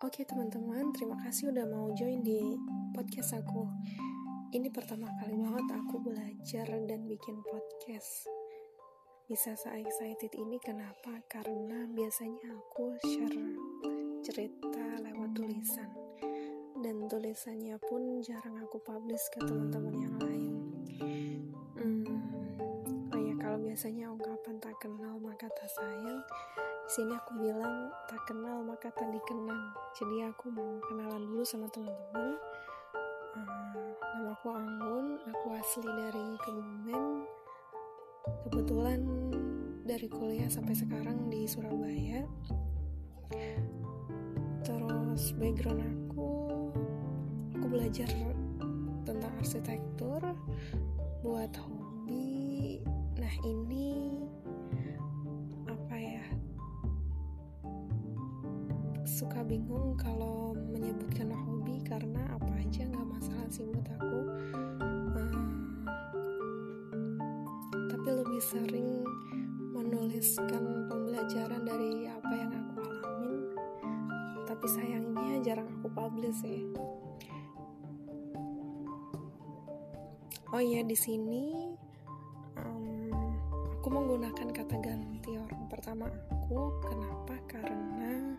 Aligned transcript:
Oke 0.00 0.24
teman-teman, 0.24 0.96
terima 0.96 1.12
kasih 1.20 1.52
udah 1.52 1.68
mau 1.68 1.92
join 1.92 2.24
di 2.24 2.56
podcast 2.96 3.36
aku. 3.36 3.68
Ini 4.48 4.72
pertama 4.72 5.04
kali 5.20 5.36
banget 5.36 5.76
aku 5.76 6.00
belajar 6.00 6.72
dan 6.88 7.04
bikin 7.04 7.36
podcast. 7.44 8.24
Bisa 9.28 9.52
se-excited 9.52 10.32
ini 10.40 10.56
kenapa? 10.56 11.20
Karena 11.28 11.84
biasanya 11.92 12.48
aku 12.48 12.96
share 13.04 13.44
cerita 14.24 15.04
lewat 15.04 15.36
tulisan. 15.36 15.92
Dan 16.80 17.04
tulisannya 17.04 17.76
pun 17.84 18.24
jarang 18.24 18.56
aku 18.56 18.80
publish 18.80 19.28
ke 19.36 19.44
teman-teman 19.44 20.00
yang 20.00 20.16
lain. 20.16 20.59
Biasanya 23.80 24.12
ungkapan 24.12 24.60
tak 24.60 24.76
kenal 24.76 25.16
maka 25.24 25.48
tak 25.56 25.64
sayang. 25.72 26.20
Sini 26.84 27.16
aku 27.16 27.32
bilang 27.40 27.88
tak 28.12 28.20
kenal 28.28 28.60
maka 28.60 28.92
tak 28.92 29.08
dikenang. 29.08 29.72
Jadi 29.96 30.20
aku 30.28 30.52
mau 30.52 30.76
kenalan 30.84 31.24
dulu 31.24 31.40
sama 31.48 31.64
teman-teman. 31.72 32.36
Uh, 33.40 33.88
nama 33.96 34.36
aku 34.36 34.52
Anggun 34.52 35.16
aku 35.24 35.46
asli 35.56 35.88
dari 35.96 36.26
Kebumen. 36.44 37.04
Kebetulan 38.44 39.00
dari 39.88 40.12
kuliah 40.12 40.52
sampai 40.52 40.76
sekarang 40.76 41.32
di 41.32 41.48
Surabaya. 41.48 42.28
Terus 44.60 45.32
background 45.40 45.80
aku 45.88 46.28
aku 47.56 47.64
belajar 47.64 48.12
tentang 49.08 49.32
arsitektur 49.40 50.20
buat 51.24 51.56
hobi 51.56 52.84
nah 53.20 53.34
ini 53.44 54.16
suka 59.20 59.44
bingung 59.44 60.00
kalau 60.00 60.56
menyebutkan 60.72 61.28
hobi 61.28 61.76
karena 61.84 62.24
apa 62.32 62.56
aja 62.56 62.88
nggak 62.88 63.04
masalah 63.04 63.48
sih 63.52 63.68
buat 63.68 63.84
aku. 64.00 64.18
Uh, 64.80 65.44
tapi 67.92 68.08
lebih 68.08 68.40
sering 68.40 69.04
menuliskan 69.76 70.88
pembelajaran 70.88 71.68
dari 71.68 72.08
apa 72.08 72.32
yang 72.32 72.48
aku 72.64 72.80
alamin. 72.80 73.34
Tapi 74.48 74.66
sayangnya 74.72 75.36
jarang 75.44 75.68
aku 75.68 75.92
publish 75.92 76.40
sih. 76.40 76.64
Oh 80.48 80.64
iya 80.64 80.80
di 80.80 80.96
sini 80.96 81.76
menggunakan 83.90 84.48
kata 84.54 84.76
ganti 84.78 85.34
orang 85.34 85.66
pertama 85.66 86.06
aku. 86.06 86.70
Kenapa? 86.86 87.34
Karena 87.50 88.38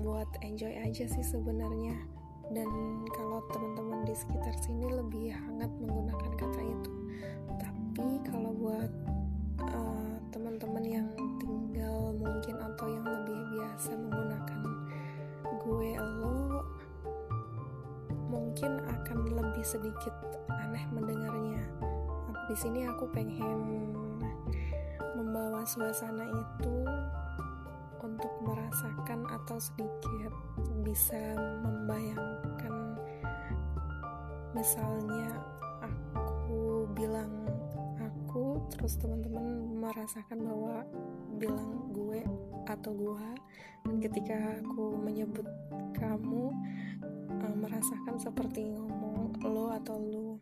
buat 0.00 0.28
enjoy 0.40 0.72
aja 0.80 1.04
sih 1.04 1.24
sebenarnya. 1.24 2.00
Dan 2.48 2.68
kalau 3.12 3.44
teman-teman 3.52 4.08
di 4.08 4.16
sekitar 4.16 4.56
sini 4.64 4.88
lebih 4.88 5.36
hangat 5.36 5.68
menggunakan 5.76 6.32
kata 6.40 6.60
itu. 6.64 6.92
Tapi 7.60 8.08
kalau 8.24 8.50
buat 8.56 8.90
uh, 9.60 10.16
teman-teman 10.32 10.84
yang 10.88 11.08
tinggal 11.36 12.16
mungkin 12.16 12.56
atau 12.56 12.88
yang 12.88 13.04
lebih 13.04 13.40
biasa 13.60 13.92
menggunakan 13.92 14.60
gue 15.62 15.92
lo 16.00 16.64
mungkin 18.32 18.80
akan 18.88 19.18
lebih 19.28 19.62
sedikit 19.62 20.16
aneh 20.48 20.82
mendengarnya 20.90 21.51
di 22.52 22.60
sini 22.60 22.84
aku 22.84 23.08
pengen 23.16 23.96
membawa 25.16 25.64
suasana 25.64 26.20
itu 26.28 26.84
untuk 28.04 28.28
merasakan 28.44 29.24
atau 29.24 29.56
sedikit 29.56 30.28
bisa 30.84 31.16
membayangkan 31.64 33.00
misalnya 34.52 35.40
aku 35.80 36.84
bilang 36.92 37.32
aku 38.04 38.60
terus 38.68 39.00
teman-teman 39.00 39.72
merasakan 39.80 40.44
bahwa 40.44 40.84
bilang 41.40 41.88
gue 41.96 42.20
atau 42.68 42.92
gua 42.92 43.32
dan 43.88 43.96
ketika 43.96 44.60
aku 44.60 45.00
menyebut 45.00 45.48
kamu 45.96 46.52
uh, 47.32 47.54
merasakan 47.56 48.20
seperti 48.20 48.76
ngomong 48.76 49.40
lo 49.40 49.72
atau 49.72 49.96
lu 49.96 50.36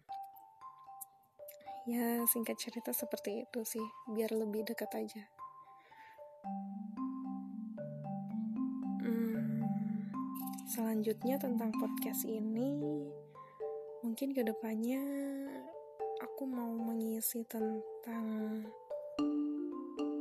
ya 1.90 2.22
singkat 2.30 2.54
cerita 2.54 2.94
seperti 2.94 3.42
itu 3.42 3.66
sih 3.66 3.86
biar 4.14 4.30
lebih 4.30 4.62
dekat 4.62 4.94
aja. 4.94 5.26
Selanjutnya 10.70 11.34
tentang 11.34 11.74
podcast 11.74 12.22
ini 12.22 12.78
mungkin 14.06 14.30
ke 14.30 14.46
depannya 14.46 15.02
aku 16.22 16.46
mau 16.46 16.70
mengisi 16.78 17.42
tentang 17.42 18.62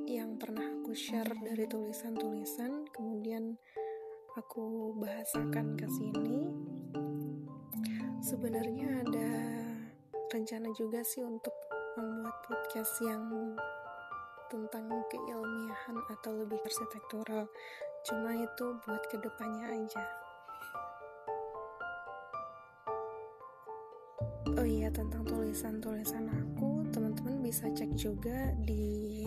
yang 0.09 0.41
pernah 0.41 0.65
aku 0.81 0.97
share 0.97 1.37
dari 1.45 1.69
tulisan-tulisan 1.69 2.89
kemudian 2.89 3.61
aku 4.33 4.89
bahasakan 4.97 5.77
ke 5.77 5.85
sini. 5.85 6.49
Sebenarnya 8.25 9.05
ada 9.05 9.58
rencana 10.29 10.69
juga 10.77 11.01
sih 11.01 11.25
untuk 11.25 11.53
membuat 11.97 12.37
podcast 12.45 13.01
yang 13.01 13.25
tentang 14.49 14.85
keilmiahan 15.09 15.97
atau 16.13 16.37
lebih 16.37 16.61
arsitektural. 16.61 17.49
Cuma 18.05 18.37
itu 18.37 18.77
buat 18.85 19.03
ke 19.09 19.17
depannya 19.17 19.65
aja. 19.73 20.03
Oh 24.53 24.65
iya 24.65 24.93
tentang 24.93 25.25
tulisan-tulisan 25.25 26.29
aku 26.29 26.85
teman-teman 26.93 27.41
bisa 27.41 27.65
cek 27.73 27.89
juga 27.97 28.53
di 28.65 29.25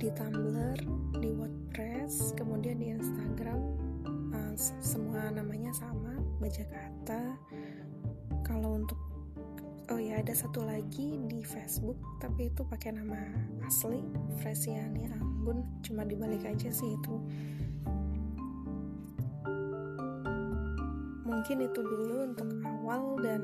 di 0.00 0.08
Tumblr 0.12 0.80
di 1.20 1.30
WordPress 1.32 2.36
kemudian 2.36 2.80
di 2.80 2.92
Instagram. 2.92 3.60
Uh, 4.32 4.54
semua 4.60 5.32
namanya 5.32 5.72
sama 5.72 6.20
baca 6.36 6.64
kata. 6.68 7.22
Kalau 8.44 8.80
untuk 8.80 9.09
ya 10.10 10.18
ada 10.18 10.34
satu 10.34 10.66
lagi 10.66 11.22
di 11.30 11.38
Facebook 11.46 11.94
tapi 12.18 12.50
itu 12.50 12.66
pakai 12.66 12.98
nama 12.98 13.14
asli 13.62 14.02
Fresiani 14.42 15.06
Anggun. 15.06 15.62
Cuma 15.86 16.02
dibalik 16.02 16.42
aja 16.42 16.66
sih 16.66 16.98
itu. 16.98 17.14
Mungkin 21.22 21.62
itu 21.62 21.78
dulu 21.78 22.26
untuk 22.26 22.50
awal 22.66 23.22
dan 23.22 23.42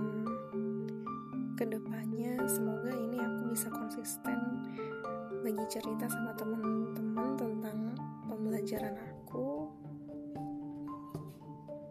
ke 1.54 1.62
depannya. 1.70 2.34
Semoga 2.50 2.90
ini 2.90 3.22
aku 3.22 3.54
bisa 3.54 3.70
konsisten 3.70 4.66
bagi 5.46 5.62
cerita 5.70 6.10
sama 6.10 6.34
teman-teman 6.34 7.38
tentang 7.38 7.94
pembelajaran 8.26 8.98
aku 8.98 9.15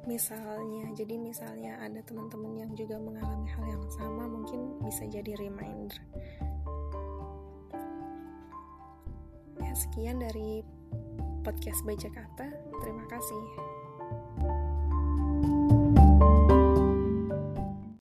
misalnya 0.05 0.93
jadi 0.93 1.17
misalnya 1.17 1.81
ada 1.81 2.01
teman-teman 2.05 2.53
yang 2.57 2.71
juga 2.77 3.01
mengalami 3.01 3.49
hal 3.49 3.65
yang 3.65 3.85
sama 3.89 4.29
mungkin 4.29 4.77
bisa 4.85 5.05
jadi 5.09 5.33
reminder. 5.37 5.97
Ya 9.61 9.73
sekian 9.73 10.21
dari 10.21 10.61
podcast 11.41 11.81
baca 11.85 12.09
kata. 12.09 12.47
Terima 12.81 13.05
kasih. 13.09 13.43
thank 16.15 16.49
you 16.49 16.54